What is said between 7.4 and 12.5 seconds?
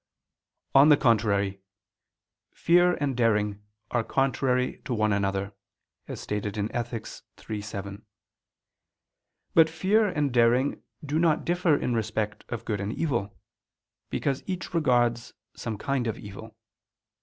iii, 7. But fear and daring do not differ in respect